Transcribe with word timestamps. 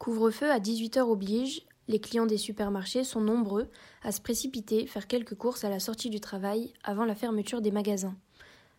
Couvre-feu 0.00 0.50
à 0.50 0.58
18h 0.58 1.00
oblige, 1.00 1.60
les 1.86 2.00
clients 2.00 2.24
des 2.24 2.38
supermarchés 2.38 3.04
sont 3.04 3.20
nombreux 3.20 3.68
à 4.02 4.12
se 4.12 4.22
précipiter 4.22 4.86
faire 4.86 5.06
quelques 5.06 5.34
courses 5.34 5.62
à 5.62 5.68
la 5.68 5.78
sortie 5.78 6.08
du 6.08 6.20
travail 6.20 6.72
avant 6.82 7.04
la 7.04 7.14
fermeture 7.14 7.60
des 7.60 7.70
magasins. 7.70 8.16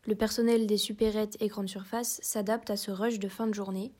Le 0.08 0.16
personnel 0.16 0.66
des 0.66 0.78
supérettes 0.78 1.38
et 1.40 1.48
grandes 1.48 1.70
surfaces 1.70 2.20
s'adapte 2.24 2.72
à 2.72 2.76
ce 2.76 2.90
rush 2.90 3.20
de 3.20 3.28
fin 3.28 3.46
de 3.46 3.54
journée. 3.54 3.92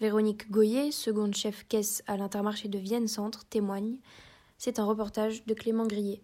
Véronique 0.00 0.50
Goyer, 0.50 0.90
seconde 0.90 1.36
chef 1.36 1.64
caisse 1.68 2.02
à 2.08 2.16
l'intermarché 2.16 2.66
de 2.66 2.78
Vienne 2.78 3.06
Centre, 3.06 3.44
témoigne. 3.44 3.98
C'est 4.58 4.80
un 4.80 4.84
reportage 4.86 5.46
de 5.46 5.54
Clément 5.54 5.86
Grillet. 5.86 6.20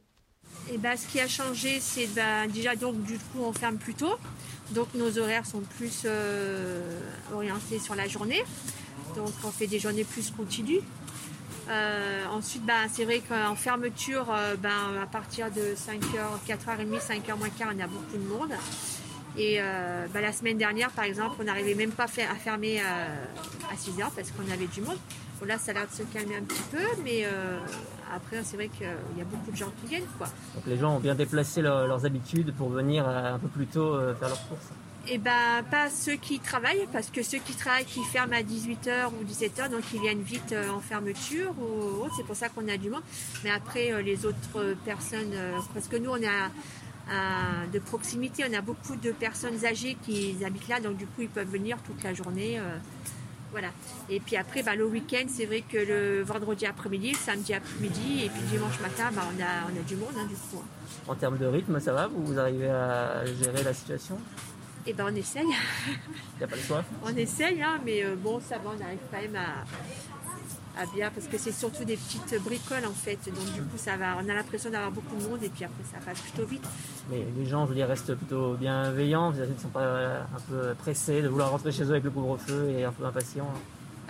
Et 0.73 0.77
bah, 0.77 0.97
ce 0.97 1.07
qui 1.07 1.21
a 1.21 1.29
changé, 1.29 1.79
c'est 1.79 2.09
bah, 2.17 2.49
déjà 2.49 2.75
du 2.75 2.85
coup 2.85 3.39
on 3.43 3.53
ferme 3.53 3.79
plus 3.79 3.95
tôt, 3.95 4.17
donc 4.73 4.93
nos 4.95 5.19
horaires 5.19 5.47
sont 5.47 5.61
plus 5.61 6.03
euh, 6.05 6.99
orientés 7.33 7.79
sur 7.79 7.95
la 7.95 8.09
journée, 8.09 8.43
donc 9.17 9.31
on 9.45 9.51
fait 9.51 9.67
des 9.67 9.79
journées 9.79 10.05
plus 10.05 10.31
continues. 10.31 10.81
Euh, 11.69 12.25
ensuite, 12.33 12.65
bah, 12.65 12.89
c'est 12.91 13.05
vrai 13.05 13.21
qu'en 13.21 13.55
fermeture, 13.55 14.27
euh, 14.31 14.57
ben, 14.57 14.71
à 15.03 15.07
partir 15.07 15.51
de 15.51 15.75
5h, 15.75 16.47
4h30, 16.47 17.01
5h 17.01 17.39
moins 17.39 17.49
quart, 17.51 17.73
on 17.75 17.81
a 17.81 17.87
beaucoup 17.87 18.17
de 18.17 18.29
monde. 18.29 18.53
Et 19.39 19.57
euh, 19.61 20.07
bah, 20.13 20.21
la 20.21 20.33
semaine 20.33 20.59
dernière, 20.59 20.91
par 20.91 21.05
exemple, 21.05 21.37
on 21.41 21.45
n'arrivait 21.45 21.75
même 21.75 21.93
pas 21.93 22.05
à 22.05 22.35
fermer 22.35 22.81
à 22.81 23.75
6h 23.75 24.11
parce 24.15 24.31
qu'on 24.33 24.51
avait 24.53 24.67
du 24.67 24.81
monde. 24.81 24.99
Là, 25.47 25.59
ça 25.59 25.73
a 25.73 25.75
l'air 25.75 25.89
de 25.89 25.93
se 25.93 26.05
calmer 26.05 26.37
un 26.37 26.43
petit 26.43 26.63
peu, 26.71 27.03
mais 27.03 27.27
après, 28.15 28.45
c'est 28.45 28.55
vrai 28.55 28.69
qu'il 28.69 28.87
y 28.87 29.21
a 29.21 29.25
beaucoup 29.25 29.51
de 29.51 29.57
gens 29.57 29.73
qui 29.81 29.89
viennent. 29.89 30.07
Quoi. 30.17 30.29
Donc 30.55 30.65
les 30.67 30.79
gens 30.79 30.95
ont 30.95 31.01
bien 31.01 31.17
déplacé 31.17 31.63
leurs 31.63 32.07
habitudes 32.07 32.55
pour 32.55 32.69
venir 32.69 33.09
un 33.09 33.41
peu 33.41 33.49
plus 33.49 33.67
tôt 33.67 33.99
faire 34.21 34.29
leurs 34.29 34.47
courses 34.47 34.71
eh 35.09 35.19
ben, 35.19 35.65
pas 35.71 35.91
ceux 35.91 36.15
qui 36.15 36.39
travaillent, 36.39 36.87
parce 36.93 37.11
que 37.11 37.23
ceux 37.23 37.39
qui 37.39 37.55
travaillent, 37.55 37.85
qui 37.85 38.03
ferment 38.05 38.35
à 38.35 38.43
18h 38.43 39.09
ou 39.09 39.25
17h, 39.25 39.69
donc 39.71 39.83
ils 39.93 40.01
viennent 40.01 40.23
vite 40.23 40.53
euh, 40.53 40.71
en 40.71 40.81
fermeture, 40.81 41.53
ou 41.59 42.09
c'est 42.17 42.25
pour 42.25 42.37
ça 42.37 42.49
qu'on 42.49 42.69
a 42.69 42.77
du 42.77 42.89
monde. 42.89 43.03
Mais 43.43 43.51
après, 43.51 43.93
euh, 43.93 44.01
les 44.01 44.25
autres 44.27 44.77
personnes, 44.85 45.33
euh, 45.35 45.59
parce 45.75 45.89
que 45.89 45.97
nous, 45.97 46.11
on 46.11 46.23
a 46.23 46.51
de 47.73 47.79
proximité, 47.79 48.45
on 48.49 48.55
a 48.57 48.63
beaucoup 48.63 48.97
de 48.97 49.11
personnes 49.11 49.67
âgées 49.67 49.99
qui 50.03 50.37
habitent 50.47 50.69
là, 50.69 50.81
donc 50.81 50.97
du 50.97 51.05
coup, 51.05 51.23
ils 51.23 51.29
peuvent 51.29 51.51
venir 51.51 51.77
toute 51.85 52.03
la 52.03 52.15
journée. 52.15 52.59
voilà. 53.51 53.69
Et 54.09 54.19
puis 54.19 54.37
après, 54.37 54.63
bah, 54.63 54.77
le 54.77 54.87
week-end, 54.87 55.27
c'est 55.29 55.45
vrai 55.45 55.63
que 55.69 55.77
le 55.77 56.23
vendredi 56.23 56.65
après-midi, 56.65 57.11
le 57.11 57.19
samedi 57.19 57.53
après-midi, 57.53 58.25
et 58.25 58.29
puis 58.31 58.41
dimanche 58.51 58.81
matin, 58.81 59.11
bah, 59.13 59.25
on, 59.27 59.43
a, 59.43 59.71
on 59.71 59.79
a 59.79 59.83
du 59.83 59.97
monde, 59.97 60.15
hein, 60.17 60.27
du 60.27 60.37
coup. 60.37 60.63
En 61.07 61.15
termes 61.15 61.37
de 61.37 61.45
rythme, 61.45 61.81
ça 61.81 61.93
va? 61.93 62.07
Vous 62.07 62.39
arrivez 62.39 62.71
à 62.71 63.27
gérer 63.27 63.63
la 63.63 63.75
situation? 63.75 64.17
Eh 64.87 64.93
ben 64.93 65.07
on 65.11 65.15
essaye. 65.15 65.47
Il 65.47 66.39
n'y 66.39 66.45
a 66.45 66.49
pas 66.49 66.57
le 66.57 66.63
choix 66.63 66.85
On 67.05 67.17
essaye, 67.17 67.63
hein, 67.63 67.79
mais 67.85 68.05
euh, 68.05 68.17
bon, 68.17 68.41
ça 68.41 68.59
va, 68.59 68.71
on 68.77 68.85
arrive 68.85 68.99
quand 69.11 69.21
même 69.21 69.37
à, 69.37 70.87
bien, 70.95 71.11
parce 71.11 71.27
que 71.27 71.39
c'est 71.39 71.53
surtout 71.53 71.85
des 71.85 71.97
petites 71.97 72.43
bricoles 72.43 72.87
en 72.87 72.93
fait. 72.93 73.19
Donc 73.27 73.45
du 73.55 73.61
coup, 73.63 73.77
ça 73.77 73.97
va, 73.97 74.17
on 74.17 74.29
a 74.29 74.35
l'impression 74.35 74.71
d'avoir 74.71 74.91
beaucoup 74.91 75.17
de 75.17 75.23
monde 75.29 75.43
et 75.43 75.49
puis 75.49 75.65
après, 75.65 75.85
ça 75.93 75.99
passe 76.05 76.21
plutôt 76.21 76.47
vite. 76.47 76.65
Mais 77.11 77.25
les 77.37 77.47
gens, 77.47 77.65
je 77.65 77.71
veux 77.71 77.77
dire, 77.77 77.89
restent 77.89 78.15
plutôt 78.15 78.55
bienveillants, 78.55 79.33
ils 79.33 79.41
ne 79.41 79.59
sont 79.59 79.69
pas 79.69 80.23
un 80.23 80.41
peu 80.49 80.75
pressés 80.75 81.23
de 81.23 81.29
vouloir 81.29 81.51
rentrer 81.51 81.73
chez 81.73 81.85
eux 81.85 81.91
avec 81.91 82.05
le 82.05 82.11
couvre-feu 82.11 82.71
et 82.71 82.85
un 82.85 82.93
peu 82.93 83.05
impatients. 83.05 83.53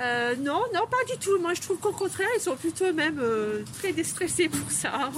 Euh, 0.01 0.35
non, 0.37 0.63
non, 0.75 0.87
pas 0.91 1.05
du 1.13 1.19
tout. 1.19 1.39
Moi, 1.39 1.55
je 1.55 1.61
trouve 1.61 1.79
qu'au 1.79 1.93
contraire, 1.93 2.29
ils 2.37 2.41
sont 2.41 2.57
plutôt 2.57 2.93
même 2.93 3.19
euh, 3.21 3.63
très 3.79 3.93
déstressés 3.93 4.49
pour 4.49 4.71
ça. 4.71 5.11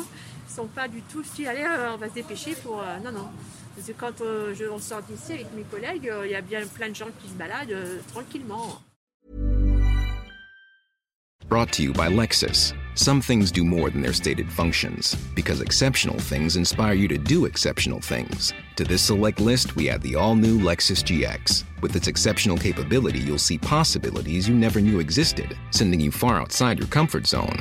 Sont 0.49 0.67
pas 0.67 0.89
du 0.89 1.03
tout 1.03 1.23
allez, 1.47 1.65
euh, 1.65 1.95
on 1.95 1.97
va 1.97 2.09
se 2.09 2.15
dépêcher 2.15 2.55
pour. 2.55 2.81
Euh, 2.81 2.99
non, 3.05 3.13
non. 3.13 3.29
Parce 3.75 3.89
que 3.89 3.93
quand 3.93 4.21
euh, 4.21 4.55
je, 4.55 4.67
on 4.67 4.79
sort 4.79 5.03
d'ici 5.03 5.33
avec 5.33 5.53
mes 5.55 5.65
collègues, 5.65 6.09
euh, 6.09 6.27
il 6.27 6.33
y 6.33 6.37
a 6.37 6.41
bien 6.41 6.61
plein 6.67 6.89
de 6.89 6.95
gens 6.95 7.09
qui 7.21 7.29
se 7.29 7.35
baladent 7.35 7.73
euh, 7.73 7.99
tranquillement. 8.13 8.81
Brought 11.49 11.73
to 11.73 11.83
you 11.83 11.93
by 11.93 12.09
Lexus. 12.09 12.73
Some 12.95 13.21
things 13.21 13.51
do 13.53 13.65
more 13.65 13.91
than 13.91 14.01
their 14.01 14.15
stated 14.15 14.51
functions, 14.51 15.17
because 15.35 15.61
exceptional 15.61 16.19
things 16.19 16.57
inspire 16.57 16.95
you 16.95 17.07
to 17.09 17.19
do 17.19 17.45
exceptional 17.45 18.01
things. 18.01 18.53
To 18.77 18.85
this 18.85 19.03
select 19.03 19.41
list, 19.41 19.77
we 19.77 19.91
add 19.91 20.01
the 20.01 20.15
all 20.15 20.37
new 20.37 20.59
Lexus 20.59 21.03
GX. 21.03 21.65
With 21.83 21.97
its 21.97 22.07
exceptional 22.07 22.57
capability, 22.57 23.19
you'll 23.19 23.39
see 23.39 23.59
possibilities 23.59 24.49
you 24.49 24.55
never 24.55 24.81
knew 24.81 25.01
existed, 25.01 25.57
sending 25.71 26.01
you 26.01 26.11
far 26.11 26.41
outside 26.41 26.79
your 26.79 26.89
comfort 26.89 27.27
zone. 27.27 27.61